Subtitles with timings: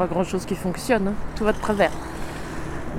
[0.00, 1.08] pas grand-chose qui fonctionne.
[1.08, 1.14] hein.
[1.36, 1.90] Tout va de travers.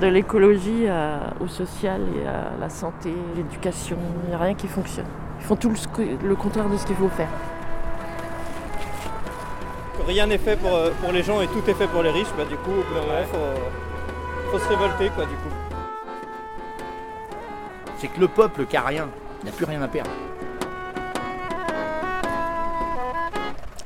[0.00, 4.68] De l'écologie à- au social et à la santé, l'éducation, il n'y a rien qui
[4.68, 5.06] fonctionne.
[5.40, 7.28] Ils font tout le, contraire de ce qu'il faut faire.
[10.06, 12.32] Rien n'est fait pour, euh, pour les gens et tout est fait pour les riches,
[12.38, 15.54] bah du coup au bout d'un moment faut, faut se révolter quoi du coup.
[17.98, 19.08] C'est que le peuple qui a rien
[19.44, 20.10] n'a plus rien à perdre.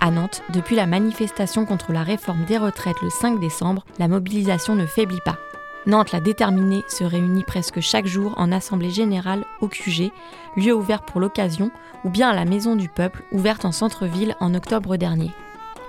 [0.06, 4.76] À Nantes, depuis la manifestation contre la réforme des retraites le 5 décembre, la mobilisation
[4.76, 5.36] ne faiblit pas.
[5.84, 10.12] Nantes la déterminée se réunit presque chaque jour en assemblée générale au QG,
[10.56, 11.72] lieu ouvert pour l'occasion,
[12.04, 15.32] ou bien à la Maison du Peuple, ouverte en centre-ville en octobre dernier.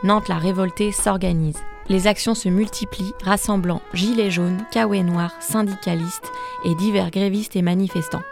[0.02, 1.62] Nantes la révoltée s'organise.
[1.88, 6.31] Les actions se multiplient, rassemblant gilets jaunes, caouets noirs, syndicalistes
[6.65, 8.24] et divers grévistes et manifestants.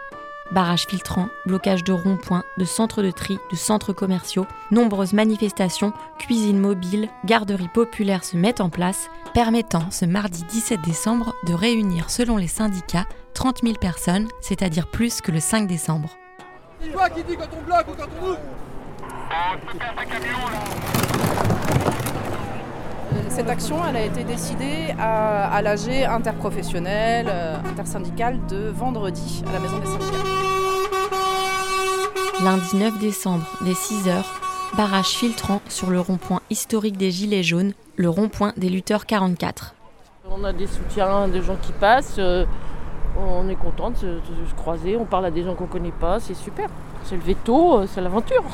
[0.52, 6.58] Barrages filtrants, blocage de ronds-points, de centres de tri, de centres commerciaux, nombreuses manifestations, cuisines
[6.58, 12.36] mobiles, garderies populaires se mettent en place, permettant ce mardi 17 décembre de réunir, selon
[12.36, 16.10] les syndicats, 30 000 personnes, c'est-à-dire plus que le 5 décembre.
[16.80, 18.38] C'est toi qui dis quand on bloque ou quand on ouvre
[23.28, 29.52] Cette action, elle a été décidée à, à l'AG interprofessionnel, euh, intersyndical de vendredi à
[29.52, 30.25] la Maison des syndicats.
[32.44, 34.22] Lundi 9 décembre, dès 6h,
[34.76, 39.74] barrage filtrant sur le rond-point historique des Gilets jaunes, le rond-point des lutteurs 44.
[40.30, 42.16] On a des soutiens, des gens qui passent.
[42.18, 42.44] euh,
[43.18, 44.20] on est content de se, de
[44.50, 44.96] se croiser.
[44.96, 46.20] On parle à des gens qu'on ne connaît pas.
[46.20, 46.68] C'est super.
[47.04, 48.44] C'est le veto, euh, c'est l'aventure.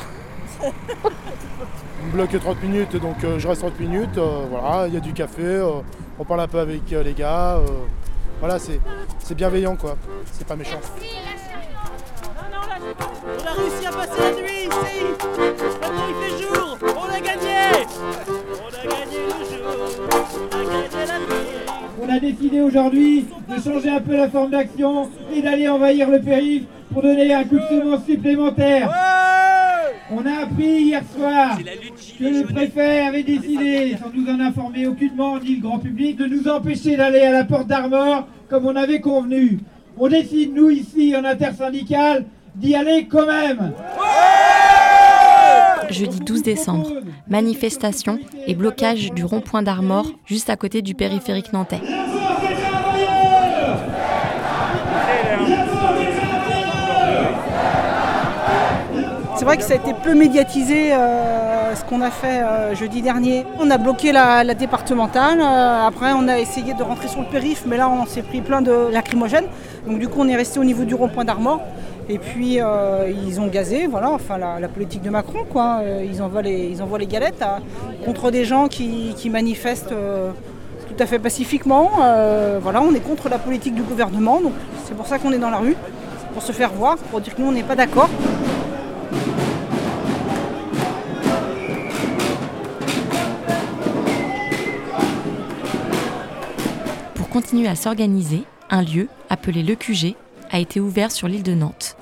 [0.62, 4.18] On bloque 30 minutes, donc euh, je reste 30 minutes.
[4.18, 5.60] euh, voilà, il y a du café,
[6.18, 7.58] on parle un peu avec les gars.
[8.38, 8.80] voilà, c'est
[9.18, 9.96] c'est bienveillant quoi.
[10.30, 10.78] C'est pas méchant.
[12.98, 15.04] On a réussi à passer la nuit ici.
[15.80, 17.86] Maintenant il fait jour On a gagné.
[18.60, 19.66] On a gagné le jour.
[20.52, 21.52] On a gagné la nuit.
[22.02, 26.20] On a décidé aujourd'hui de changer un peu la forme d'action et d'aller envahir le
[26.20, 28.90] périph' pour donner un coup de semence supplémentaire.
[30.10, 31.56] On a appris hier soir
[32.18, 36.26] que le préfet avait décidé, sans nous en informer aucunement ni le grand public, de
[36.26, 39.60] nous empêcher d'aller à la porte d'Armor comme on avait convenu.
[39.96, 43.72] On décide, nous ici, en intersyndical, d'y aller quand même.
[45.90, 46.90] Jeudi 12 décembre,
[47.28, 51.80] manifestation et blocage du rond-point d'Armor juste à côté du périphérique nantais.
[59.36, 63.02] C'est vrai que ça a été peu médiatisé euh, ce qu'on a fait euh, jeudi
[63.02, 63.44] dernier.
[63.58, 67.26] On a bloqué la, la départementale, euh, après on a essayé de rentrer sur le
[67.26, 69.46] périph', mais là on s'est pris plein de lacrymogènes.
[69.86, 71.60] Donc du coup on est resté au niveau du rond-point d'Armor.
[72.08, 75.80] Et puis euh, ils ont gazé, voilà, enfin la, politique de Macron, quoi.
[75.82, 77.60] Euh, ils, envoient les, ils envoient les galettes à-
[78.04, 80.32] contre des gens qui, manifestent euh,
[80.88, 81.90] tout à fait pacifiquement.
[82.60, 84.52] Voilà, on est contre la politique du gouvernement, donc
[84.84, 85.76] c'est pour ça qu'on est dans la rue,
[86.32, 88.10] pour se faire voir, pour dire que nous on n'est pas d'accord.
[97.14, 100.14] Pour continuer à s'organiser, un lieu, appelé le QG,
[100.52, 101.96] a été ouvert sur l'île de Nantes.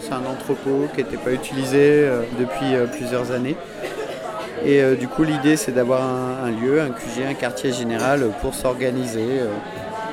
[0.00, 3.56] C'est un entrepôt qui n'était pas utilisé euh, depuis euh, plusieurs années.
[4.64, 8.54] Et euh, du coup, l'idée, c'est d'avoir un, lieu, un QG, un quartier général pour
[8.54, 9.40] s'organiser,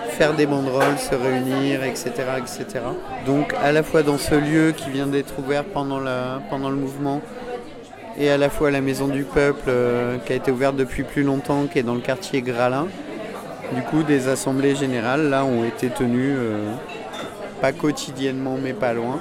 [0.10, 2.86] faire des banderoles, se réunir, etc., etc.
[3.26, 6.00] Donc, à la fois dans ce lieu qui vient d'être ouvert pendant,
[6.50, 7.22] pendant le mouvement,
[8.18, 9.72] et à la fois la Maison du Peuple
[10.26, 12.88] qui a été ouverte depuis plus longtemps, qui est dans le quartier Gralin.
[13.74, 16.36] Du coup, des assemblées générales là ont été tenues,
[17.72, 19.20] quotidiennement, mais pas loin.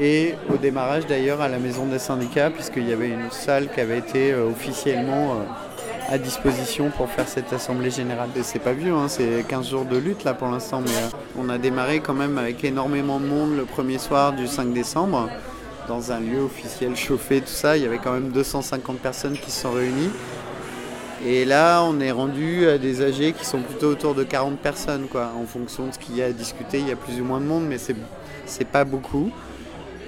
[0.00, 3.80] Et au démarrage d'ailleurs à la Maison des syndicats, puisqu'il y avait une salle qui
[3.80, 8.28] avait été euh, officiellement euh, à disposition pour faire cette assemblée générale.
[8.36, 11.18] Et c'est pas vieux, hein, c'est 15 jours de lutte là pour l'instant, mais euh,
[11.38, 15.28] on a démarré quand même avec énormément de monde le premier soir du 5 décembre,
[15.88, 17.76] dans un lieu officiel chauffé, tout ça.
[17.76, 20.10] Il y avait quand même 250 personnes qui se sont réunies.
[21.24, 25.06] Et là, on est rendu à des AG qui sont plutôt autour de 40 personnes,
[25.10, 25.32] quoi.
[25.40, 27.40] En fonction de ce qu'il y a à discuter, il y a plus ou moins
[27.40, 29.30] de monde, mais c'est pas beaucoup.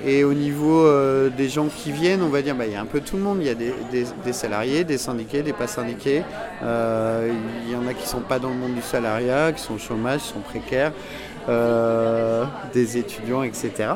[0.06, 2.80] Et au niveau euh, des gens qui viennent, on va dire, bah, il y a
[2.80, 3.38] un peu tout le monde.
[3.40, 6.22] Il y a des, salariés, des syndiqués, des pas syndiqués.
[6.62, 7.32] Euh,
[7.66, 9.78] il y en a qui sont pas dans le monde du salariat, qui sont au
[9.78, 10.92] chômage, qui sont précaires,
[11.48, 13.94] euh, des étudiants, etc.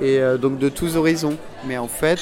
[0.00, 1.36] Et donc de tous horizons.
[1.66, 2.20] Mais en fait,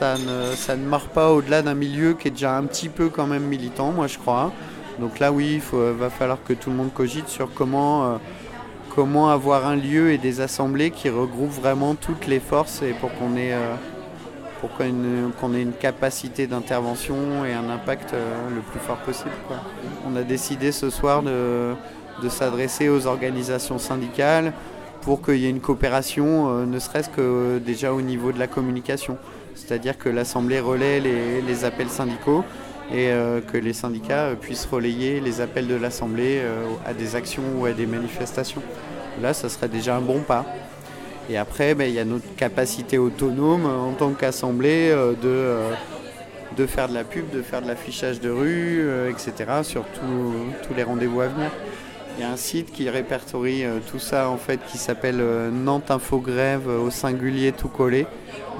[0.00, 3.10] ça ne, ça ne marche pas au-delà d'un milieu qui est déjà un petit peu
[3.10, 4.50] quand même militant, moi je crois.
[4.98, 8.16] Donc là, oui, il faut- va falloir que tout le monde cogite sur comment, euh,
[8.94, 13.10] comment avoir un lieu et des assemblées qui regroupent vraiment toutes les forces et pour
[13.14, 13.74] qu'on ait, euh,
[15.54, 18.14] une capacité d'intervention et un impact
[18.54, 19.30] le plus fort possible.
[20.06, 24.52] On a décidé ce soir de s'adresser aux organisations syndicales
[25.02, 29.16] pour qu'il y ait une coopération, ne serait-ce que déjà au niveau de la communication.
[29.54, 32.44] C'est-à-dire que l'Assemblée relaie les, appels syndicaux
[32.92, 33.10] et
[33.52, 36.40] que les syndicats puissent relayer les appels de l'Assemblée
[36.84, 38.62] à des actions ou à des manifestations.
[39.22, 40.44] Là, ça serait déjà un bon pas.
[41.28, 44.90] Et après, ben, il y a notre capacité autonome en tant qu'assemblée
[45.22, 45.56] de,
[46.56, 49.60] de faire de la pub, de faire de l'affichage de rue, etc.
[49.62, 51.50] sur tous les rendez-vous à venir.
[52.16, 55.22] Il y a un site qui répertorie tout ça en fait qui s'appelle
[55.52, 58.06] Nantes Infogrève au singulier tout collé.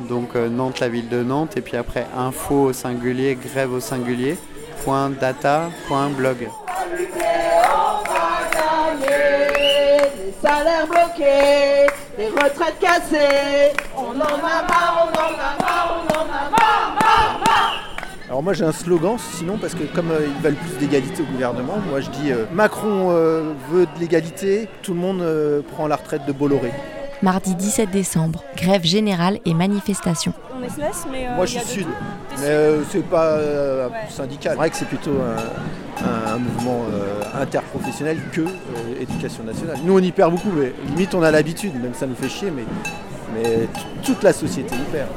[0.08, 4.38] Donc Nantes la ville de Nantes et puis après info au singulier, grève au singulier,
[4.85, 6.49] point data, point blog.
[12.20, 13.73] des retraites cassées.
[13.96, 16.69] On en a marre, on en a marre, on en a marre.
[18.41, 21.27] Alors moi j'ai un slogan sinon parce que comme euh, ils veulent plus d'égalité au
[21.31, 25.87] gouvernement, moi je dis euh, Macron euh, veut de l'égalité, tout le monde euh, prend
[25.87, 26.73] la retraite de Bolloré.
[27.21, 30.33] Mardi 17 décembre, grève générale et manifestation.
[30.59, 31.27] On est SNES, mais.
[31.29, 31.87] euh, moi je suis sud,
[32.39, 33.95] mais euh, c'est pas euh, Ouais.
[34.09, 34.53] syndical.
[34.53, 38.47] C'est vrai que c'est plutôt un, un- un mouvement euh, interprofessionnel que euh,
[39.03, 39.77] éducation nationale.
[39.85, 42.51] Nous on y perd beaucoup, mais limite on a l'habitude, même ça nous fait chier,
[42.51, 42.65] mais,
[43.35, 43.69] mais
[44.03, 45.09] toute la société y perd.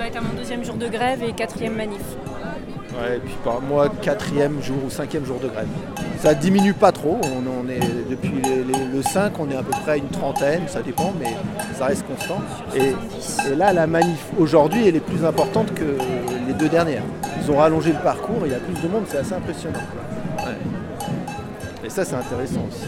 [0.00, 2.00] Dois être à mon deuxième jour de grève et quatrième manif.
[2.00, 5.68] Ouais, et puis par moi, quatrième jour ou cinquième jour de grève.
[6.20, 9.96] Ça diminue pas trop, on, est depuis le 5, on est à peu près à
[9.98, 11.34] une trentaine, ça dépend, mais
[11.76, 12.40] ça reste constant.
[12.74, 12.94] Et,
[13.54, 15.98] là, la manif aujourd'hui, elle est plus importante que
[16.46, 17.04] les deux dernières.
[17.42, 19.80] Ils ont rallongé le parcours, il y a plus de monde, c'est assez impressionnant.
[21.84, 22.86] Et ça, c'est intéressant aussi.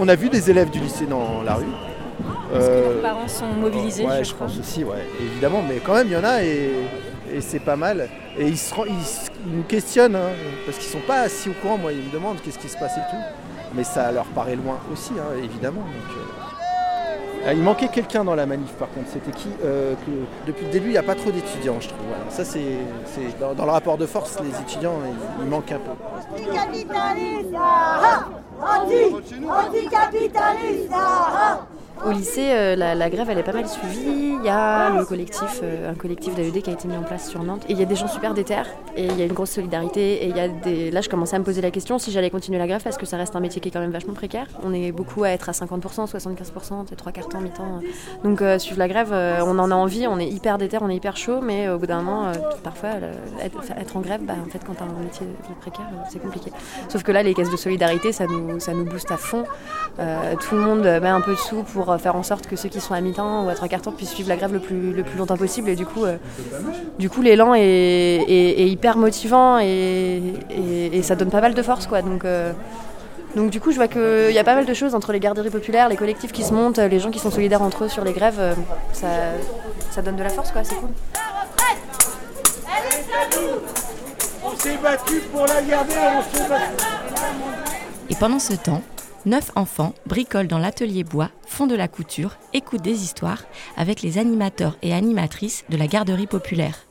[0.00, 1.87] On a vu des élèves du lycée dans la rue.
[2.54, 5.62] Est-ce que Euh, leurs parents sont mobilisés Ouais, je je crois pense aussi, ouais, évidemment,
[5.68, 6.70] mais quand même, il y en a et,
[7.32, 8.08] et c'est pas mal.
[8.38, 10.30] Et ils, se, ren- ils, se- ils nous questionnent, hein,
[10.64, 11.76] parce qu'ils sont pas assis au courant.
[11.78, 13.22] Moi, ils me demandent qu'est-ce qui se passe et tout.
[13.74, 15.82] Mais ça leur paraît loin aussi, hein, évidemment.
[15.82, 16.20] donc, euh.
[17.46, 19.08] Ah, Il manquait quelqu'un dans la manif, par contre.
[19.12, 20.10] C'était qui Euh, que,
[20.46, 22.00] Depuis le début, il n'y a pas trop d'étudiants, je trouve.
[22.08, 22.24] Voilà.
[22.30, 22.60] Ça, c'est
[23.06, 25.92] c'est- dans, dans le rapport de force, les étudiants, ils, ils manquent un peu.
[29.50, 31.60] Anticapitaliste, ah,
[32.08, 34.38] Au lycée, euh, la, grève elle est pas mal suivie.
[34.38, 37.28] Il y a le collectif, euh, un collectif d'AED qui a été mis en place
[37.28, 37.66] sur Nantes.
[37.68, 38.54] Et il y a des gens super déter
[38.96, 40.24] et il y a une grosse solidarité.
[40.24, 40.90] Et il y a des...
[40.90, 43.04] là, je commençais à me poser la question si j'allais continuer la grève parce que
[43.04, 44.46] ça reste un métier qui est quand même vachement précaire.
[44.64, 47.80] On est beaucoup à être à 50%, 75%, c'est trois quarts temps, mi-temps.
[48.24, 50.96] Donc euh, suivre la grève, on en a envie, on est hyper déter, on est
[50.96, 52.32] hyper chaud, mais au bout d'un moment,
[52.64, 52.88] parfois,
[53.42, 55.26] être, en grève, bah, en fait, quand t'as un métier
[55.60, 56.52] précaire, c'est compliqué.
[56.88, 59.44] Sauf que là, les caisses de solidarité, ça nous, ça nous booste à fond.
[59.98, 62.80] Tout le monde met un peu de sous pour faire en sorte que ceux qui
[62.80, 65.02] sont à mi-temps ou à trois quarts temps puissent suivre la grève le plus, le
[65.02, 65.68] plus longtemps possible.
[65.70, 66.16] Et du coup, euh,
[66.98, 71.54] du coup l'élan est, est- est hyper motivant et, et- et ça donne pas mal
[71.54, 71.86] de force.
[71.86, 72.02] Quoi.
[72.02, 72.52] Donc, euh,
[73.36, 75.50] donc du coup, je vois qu'il y a pas mal de choses entre les garderies
[75.50, 78.12] populaires, les collectifs qui se montent, les gens qui sont solidaires entre eux sur les
[78.12, 78.38] grèves.
[78.38, 78.54] euh,
[78.92, 79.06] ça,
[79.90, 80.64] ça donne de la force, quoi.
[80.64, 80.88] c'est cool.
[84.44, 86.84] On s'est battu pour la garder, on s'est battu.
[88.10, 88.82] Et pendant ce temps,
[89.26, 93.44] neuf enfants bricolent dans l'atelier bois, font de la couture, écoutent des histoires
[93.76, 96.87] avec les animateurs et animatrices de la garderie populaire.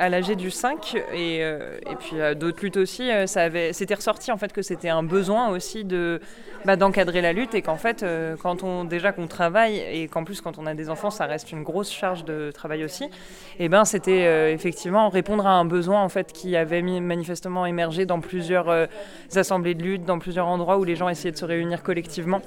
[0.00, 3.74] À l'âge du 5 et, euh, et puis euh, d'autres luttes aussi, euh, ça avait,
[3.74, 6.22] c'était ressorti en fait que c'était un besoin aussi de
[6.64, 8.02] bah, d'encadrer la lutte et qu'en fait
[8.42, 11.52] quand on déjà qu'on travaille et qu'en plus quand on a des enfants ça reste
[11.52, 13.10] une grosse charge de travail aussi.
[13.58, 18.20] Et ben c'était effectivement répondre à un besoin en fait qui avait manifestement émergé dans
[18.20, 18.88] plusieurs
[19.34, 22.40] assemblées de lutte, dans plusieurs endroits où les gens essayaient de se réunir collectivement.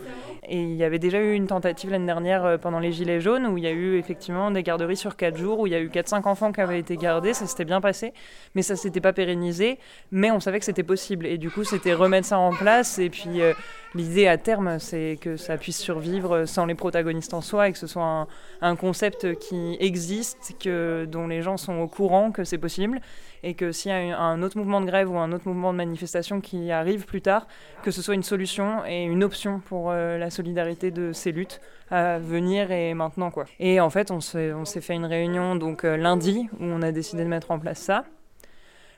[0.48, 3.58] Et il y avait déjà eu une tentative l'année dernière pendant les Gilets jaunes où
[3.58, 5.88] il y a eu effectivement des garderies sur 4 jours, où il y a eu
[5.88, 8.14] 4-5 enfants qui avaient été gardés, s'était bien passé,
[8.56, 9.80] mais ça s'était pas pérennisé,
[10.12, 11.26] mais on savait que c'était possible.
[11.26, 13.00] Et du coup, c'était remettre ça en place.
[13.00, 13.54] Et puis euh,
[13.96, 17.78] l'idée à terme, c'est que ça puisse survivre sans les protagonistes en soi et que
[17.78, 18.28] ce soit un,
[18.62, 23.02] un concept qui existe, que, dont les gens sont au courant que c'est possible
[23.44, 25.78] et que s'il y a un- autre mouvement de grève ou un autre mouvement de
[25.78, 27.48] manifestation qui arrive plus tard,
[27.84, 31.60] que ce soit une solution et une option pour euh, la solidarité de ces luttes
[31.92, 33.46] à venir et maintenant quoi.
[33.60, 37.24] Et en fait, on s'est fait une réunion donc euh, lundi où on a décidé
[37.24, 38.06] de mettre en place ça.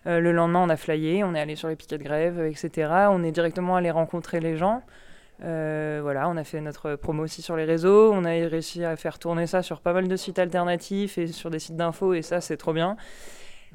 [0.08, 3.08] Euh, le lendemain, on a flyé, on est allé sur les piquets de grève, etc.
[3.10, 4.84] On est directement allé rencontrer les gens.
[5.40, 8.12] Voilà, on a fait notre promo aussi sur les réseaux.
[8.14, 11.50] On a réussi à faire tourner ça sur pas mal de sites alternatifs et sur
[11.50, 12.96] des sites d'infos, et ça, c'est trop bien.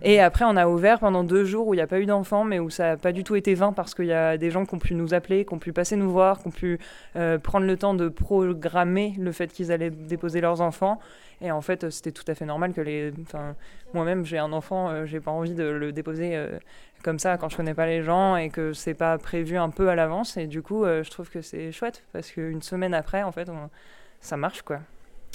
[0.02, 2.44] Et après, on a ouvert pendant deux jours où il n'y a pas eu d'enfants,
[2.44, 4.64] mais où ça n'a pas du tout été vain parce qu'il y a des gens
[4.64, 6.78] qui ont pu nous appeler, qui ont pu passer nous voir, qui ont pu
[7.16, 10.98] euh, prendre le temps de programmer le fait qu'ils allaient déposer leurs enfants.
[11.42, 13.12] Et en fait, c'était tout à fait normal que les.
[13.22, 13.54] Enfin,
[13.92, 16.58] moi-même, j'ai un enfant, euh, j'ai pas envie de le déposer euh,
[17.02, 19.90] comme ça quand je connais pas les gens et que c'est pas prévu un peu
[19.90, 20.38] à l'avance.
[20.38, 23.50] Et du coup, je trouve que c'est chouette parce qu'une semaine après, en fait,
[24.20, 24.80] ça marche quoi.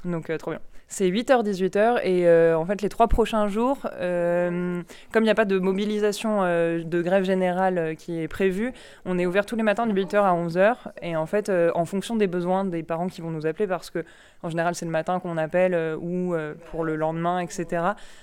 [0.06, 0.62] Donc, trop bien.
[0.88, 4.82] C'est 8h-18h et euh, en fait les trois prochains jours, euh,
[5.12, 8.72] comme il n'y a pas de mobilisation euh, de grève générale qui est prévue,
[9.04, 12.16] on est ouvert tous les matins de 8h à 11h et en fait en fonction
[12.16, 14.06] des besoins des parents qui vont nous appeler parce que
[14.46, 16.36] en général c'est le matin qu'on appelle ou
[16.72, 17.82] pour le lendemain etc.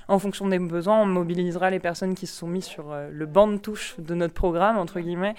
[0.09, 3.49] En fonction des besoins on mobilisera les personnes qui se sont mises sur le banc
[3.49, 5.35] de touche de notre programme entre guillemets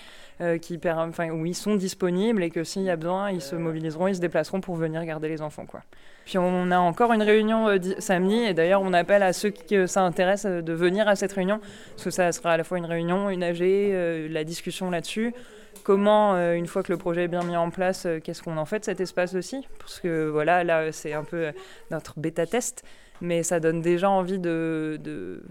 [0.61, 4.07] qui, enfin, où ils sont disponibles et que s'il y a besoin ils se mobiliseront,
[4.07, 5.81] ils se déplaceront pour venir garder les enfants quoi.
[6.25, 9.75] Puis on a encore une réunion euh, samedi et d'ailleurs on appelle à ceux qui
[9.75, 12.63] euh, ça intéresse euh, de venir à cette réunion parce que ça sera à la
[12.63, 13.59] fois une réunion, une AG,
[14.29, 15.33] la discussion là-dessus.
[15.83, 18.79] Comment, une fois que le projet est bien mis en place, qu'est-ce qu'on en fait
[18.79, 19.67] de cet espace aussi?
[19.79, 21.51] Parce que voilà, là c'est un peu
[21.91, 22.83] notre bêta-test
[23.23, 25.41] mais ça donne déjà envie de, de,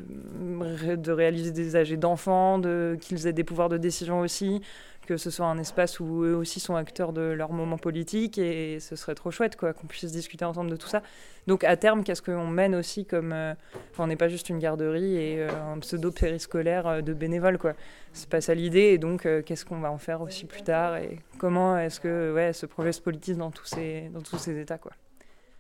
[0.94, 4.60] de réaliser des AG d'enfants, de, qu'ils aient des pouvoirs de décision aussi,
[5.06, 8.78] que ce soit un espace où eux aussi sont acteurs de leur moment politique et
[8.80, 11.02] ce serait trop chouette quoi qu'on puisse discuter ensemble de tout ça.
[11.46, 13.54] Donc à terme, qu'est-ce qu'on mène aussi comme euh,
[13.98, 17.74] on n'est pas juste une garderie et euh, un pseudo périscolaire euh, de bénévoles quoi.
[18.12, 21.18] C'est pas ça l'idée et donc qu'est-ce qu'on va en faire aussi plus tard et
[21.38, 24.78] comment est-ce que ouais ce projet se politise dans tous ces dans tous ces états
[24.78, 24.92] quoi.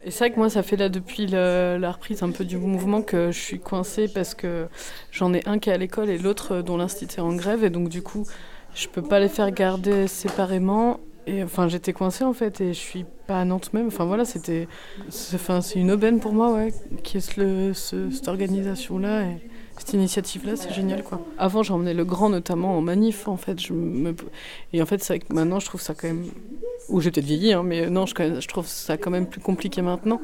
[0.04, 3.02] Et c'est vrai que moi, ça fait là depuis la reprise un peu du mouvement
[3.02, 4.66] que je suis coincée parce que
[5.12, 7.62] j'en ai un qui est à l'école et l'autre dont l'institut est en grève.
[7.62, 8.26] Et donc, du coup,
[8.74, 11.00] je peux pas les faire garder séparément.
[11.28, 13.86] Et enfin, j'étais coincée en fait, et je suis pas à Nantes même.
[13.86, 14.66] Enfin voilà, c'était,
[15.08, 16.74] c'est une aubaine pour moi, ouais,
[17.04, 19.36] qui est le, cette organisation-là et
[19.78, 21.20] cette initiative-là, c'est génial quoi.
[21.38, 23.60] Avant, j'emmenais le grand notamment en manif, en fait.
[23.60, 24.16] Je me...
[24.72, 26.24] Et en fait, c'est maintenant, je trouve ça quand même,
[26.88, 29.80] ou j'ai peut-être vieilli, hein, mais non, je, je trouve ça quand même plus compliqué
[29.80, 30.20] maintenant.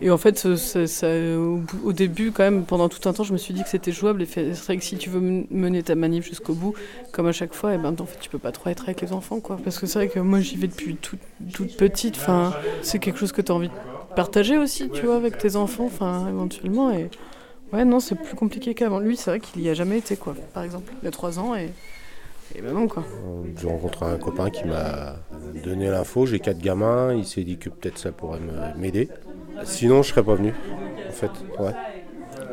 [0.00, 3.62] Et en fait, au, début, quand même, pendant tout un temps, je me suis dit
[3.62, 4.22] que c'était jouable.
[4.22, 6.74] Et c'est vrai que si tu veux mener ta manif jusqu'au bout,
[7.12, 9.00] comme à chaque fois, et eh ben, en fait, tu peux pas trop être avec
[9.00, 9.40] les enfants.
[9.40, 9.58] Quoi.
[9.62, 11.20] Parce que c'est vrai que moi, j'y vais depuis toute,
[11.52, 12.16] toute petite.
[12.16, 15.56] Enfin, c'est quelque chose que tu as envie de partager aussi, tu vois, avec tes
[15.56, 16.92] enfants, enfin, éventuellement.
[16.92, 17.10] Et
[17.72, 19.00] ouais, non, c'est plus compliqué qu'avant.
[19.00, 20.92] Lui, c'est vrai qu'il y a jamais été, quoi, par exemple.
[21.02, 21.70] Il y a trois ans et.
[22.56, 23.04] Et ben non, quoi.
[23.60, 25.16] J'ai rencontré un copain qui m'a
[25.62, 26.24] donné l'info.
[26.24, 27.12] J'ai quatre gamins.
[27.12, 28.40] Il s'est dit que peut-être ça pourrait
[28.78, 29.10] m'aider.
[29.64, 30.52] Sinon, je serais pas venu,
[31.08, 31.30] en fait.
[31.58, 31.72] Ouais.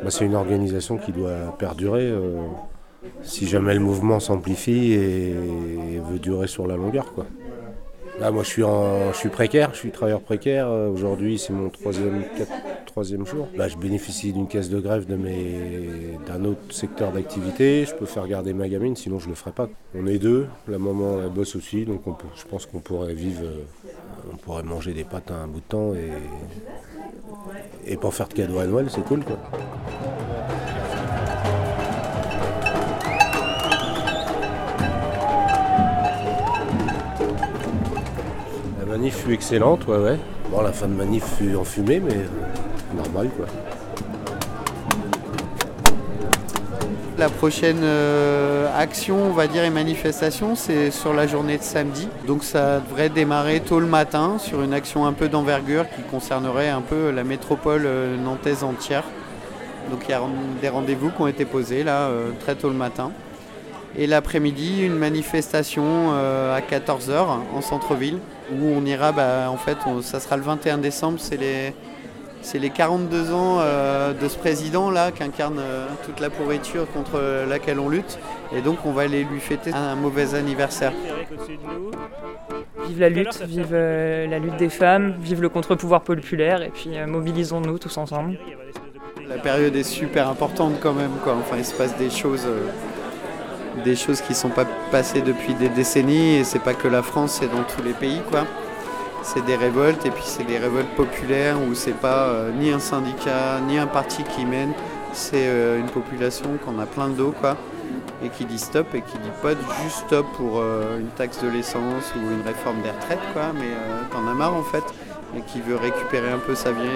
[0.02, 2.36] Bah, c'est une organisation qui doit perdurer euh,
[3.22, 5.34] si jamais le mouvement s'amplifie et,
[6.10, 7.12] veut durer sur la longueur.
[7.14, 7.26] Quoi.
[8.20, 10.68] Là, moi, je suis, en, je suis précaire, je suis travailleur précaire.
[10.68, 12.22] Euh, aujourd'hui, c'est mon troisième,
[12.86, 13.48] troisième jour.
[13.54, 17.84] Je bénéficie d'une caisse de grève de mes, d'un autre secteur d'activité.
[17.84, 19.68] Je peux faire garder ma gamine, sinon je le ferai pas.
[19.94, 20.46] On est deux.
[20.68, 22.02] La maman, elle bosse aussi, donc
[22.36, 23.64] je pense qu'on pourrait vivre, euh,
[24.32, 26.10] on pourrait manger des pâtes un bout de temps et,
[27.86, 29.36] et pas faire de cadeaux à Noël, c'est cool quoi.
[38.78, 40.18] La manif fut excellente, ouais ouais.
[40.50, 42.16] Bon la fin de manif fut en fumée mais
[42.96, 43.46] normal quoi.
[47.18, 52.08] La prochaine euh, action, on va dire, et manifestation, c'est sur la journée de samedi.
[52.26, 56.68] Donc ça devrait démarrer tôt le matin sur une action un peu d'envergure qui concernerait
[56.68, 59.02] un peu la métropole euh, nantaise entière.
[59.90, 60.20] Donc il y a
[60.60, 63.12] des rendez-vous qui ont été posés là euh, très tôt le matin.
[63.96, 67.16] Et l'après-midi, une manifestation à 14h
[67.54, 68.18] en centre-ville
[68.52, 71.72] où on ira, bah, en fait, ça sera le 21 décembre, c'est les
[72.46, 76.86] c'est les 42 ans euh, de ce président là qui incarne euh, toute la pourriture
[76.92, 78.20] contre laquelle on lutte.
[78.54, 80.92] Et donc on va aller lui fêter un mauvais anniversaire.
[82.86, 86.90] Vive la lutte, vive euh, la lutte des femmes, vive le contre-pouvoir populaire et puis
[87.04, 88.38] mobilisons-nous tous ensemble.
[89.28, 91.10] La période est super importante quand même.
[91.24, 91.34] Quoi.
[91.34, 92.46] Enfin, il se passe des choses,
[93.84, 97.02] des choses qui ne sont pas passées depuis des décennies et c'est pas que la
[97.02, 98.20] France, c'est dans tous les pays.
[98.30, 98.44] quoi
[99.26, 102.78] c'est des révoltes et puis c'est des révoltes populaires où c'est pas euh, ni un
[102.78, 104.72] syndicat ni un parti qui mène,
[105.12, 107.56] c'est euh, une population qu'on a plein de dos quoi
[108.22, 109.50] et qui dit stop et qui dit pas
[109.82, 113.68] juste stop pour euh, une taxe de l'essence ou une réforme des retraites quoi, mais
[114.12, 114.84] t'en as marre en fait
[115.36, 116.88] et qui veut récupérer un peu sa vie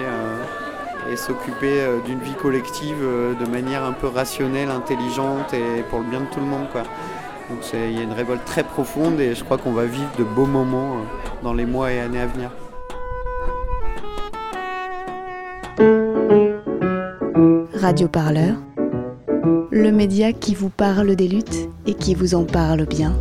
[1.11, 3.03] et s'occuper d'une vie collective
[3.39, 6.83] de manière un peu rationnelle, intelligente et pour le bien de tout le monde quoi.
[7.73, 10.45] Il y a une révolte très profonde et je crois qu'on va vivre de beaux
[10.45, 12.51] moments euh, dans les mois et années à venir.
[17.73, 18.55] Radio Parleur,
[19.71, 23.15] le média qui vous parle des luttes et qui vous en parle bien.